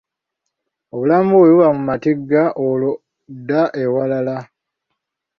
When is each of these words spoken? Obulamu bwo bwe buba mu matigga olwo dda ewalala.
Obulamu 0.93 1.25
bwo 1.33 1.39
bwe 1.41 1.51
buba 1.53 1.67
mu 1.75 1.81
matigga 1.89 2.43
olwo 2.67 2.91
dda 3.37 3.63
ewalala. 3.81 4.37